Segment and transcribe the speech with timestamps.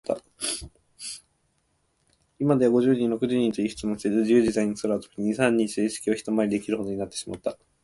[2.39, 7.55] いまでは、五十人、六十人という人をのせて、じゆうじざいに空を飛び、二、三日で地球をひとまわりできるほどになってしまった。